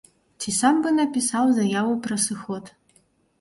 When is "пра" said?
2.07-2.19